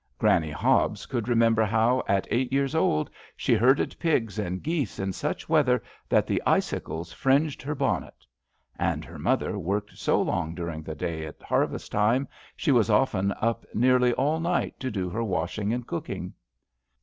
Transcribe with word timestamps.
Granny 0.17 0.49
Hobbes 0.49 1.05
could 1.05 1.27
remember 1.27 1.63
how 1.63 2.01
at 2.07 2.25
eight 2.31 2.51
years 2.51 2.73
old 2.73 3.07
she 3.37 3.53
herded 3.53 3.95
pigs 3.99 4.39
and 4.39 4.63
geese 4.63 4.97
in 4.97 5.13
such 5.13 5.47
weather 5.47 5.83
that 6.09 6.25
the 6.25 6.41
icicles 6.43 7.13
fringed 7.13 7.61
her 7.61 7.75
bonnet. 7.75 8.25
And 8.79 9.05
her 9.05 9.19
mother 9.19 9.59
worked 9.59 9.95
so 9.95 10.19
long 10.19 10.55
during 10.55 10.81
the 10.81 10.95
day 10.95 11.23
at 11.27 11.43
harvest 11.43 11.91
time, 11.91 12.27
she 12.55 12.71
was 12.71 12.89
often 12.89 13.31
up 13.41 13.63
nearly 13.75 14.11
all 14.13 14.39
night 14.39 14.79
to 14.79 14.89
do 14.89 15.07
her 15.11 15.23
washing 15.23 15.71
and 15.71 15.85
cooking. 15.85 16.33